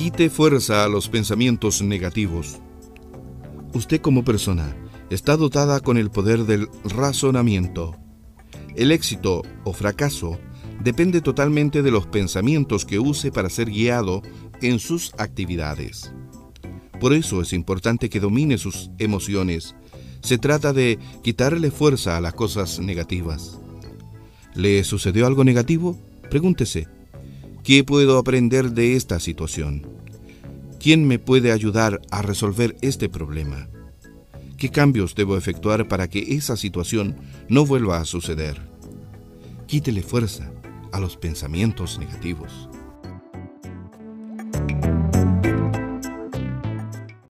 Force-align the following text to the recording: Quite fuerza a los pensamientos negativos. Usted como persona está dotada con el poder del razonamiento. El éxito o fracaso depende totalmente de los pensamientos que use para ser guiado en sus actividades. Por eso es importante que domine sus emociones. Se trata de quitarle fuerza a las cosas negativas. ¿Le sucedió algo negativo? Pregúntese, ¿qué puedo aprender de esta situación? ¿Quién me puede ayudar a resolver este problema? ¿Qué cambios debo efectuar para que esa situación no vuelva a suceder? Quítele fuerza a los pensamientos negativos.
Quite 0.00 0.30
fuerza 0.30 0.82
a 0.82 0.88
los 0.88 1.10
pensamientos 1.10 1.82
negativos. 1.82 2.58
Usted 3.74 4.00
como 4.00 4.24
persona 4.24 4.74
está 5.10 5.36
dotada 5.36 5.80
con 5.80 5.98
el 5.98 6.10
poder 6.10 6.46
del 6.46 6.68
razonamiento. 6.84 7.94
El 8.76 8.92
éxito 8.92 9.42
o 9.62 9.74
fracaso 9.74 10.40
depende 10.82 11.20
totalmente 11.20 11.82
de 11.82 11.90
los 11.90 12.06
pensamientos 12.06 12.86
que 12.86 12.98
use 12.98 13.30
para 13.30 13.50
ser 13.50 13.68
guiado 13.68 14.22
en 14.62 14.78
sus 14.78 15.12
actividades. 15.18 16.14
Por 16.98 17.12
eso 17.12 17.42
es 17.42 17.52
importante 17.52 18.08
que 18.08 18.20
domine 18.20 18.56
sus 18.56 18.90
emociones. 18.96 19.74
Se 20.22 20.38
trata 20.38 20.72
de 20.72 20.98
quitarle 21.22 21.70
fuerza 21.70 22.16
a 22.16 22.22
las 22.22 22.32
cosas 22.32 22.80
negativas. 22.80 23.60
¿Le 24.54 24.82
sucedió 24.82 25.26
algo 25.26 25.44
negativo? 25.44 25.98
Pregúntese, 26.30 26.88
¿qué 27.62 27.84
puedo 27.84 28.18
aprender 28.18 28.72
de 28.72 28.96
esta 28.96 29.20
situación? 29.20 29.86
¿Quién 30.78 31.06
me 31.06 31.18
puede 31.18 31.52
ayudar 31.52 32.00
a 32.10 32.22
resolver 32.22 32.76
este 32.80 33.08
problema? 33.08 33.68
¿Qué 34.56 34.70
cambios 34.70 35.14
debo 35.14 35.36
efectuar 35.36 35.88
para 35.88 36.08
que 36.08 36.34
esa 36.36 36.56
situación 36.56 37.16
no 37.48 37.66
vuelva 37.66 37.98
a 37.98 38.04
suceder? 38.04 38.60
Quítele 39.66 40.02
fuerza 40.02 40.50
a 40.92 41.00
los 41.00 41.16
pensamientos 41.16 41.98
negativos. 41.98 42.68